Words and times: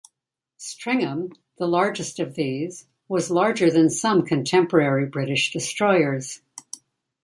"Stringham", 0.57 1.31
the 1.59 1.67
largest 1.67 2.17
of 2.19 2.33
these, 2.33 2.87
was 3.07 3.29
larger 3.29 3.69
than 3.69 3.91
some 3.91 4.25
contemporary 4.25 5.05
British 5.05 5.51
destroyers. 5.53 6.41